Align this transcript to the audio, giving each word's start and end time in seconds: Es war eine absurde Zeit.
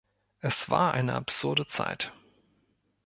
Es 0.39 0.67
war 0.71 0.95
eine 0.95 1.13
absurde 1.13 1.67
Zeit. 1.67 2.11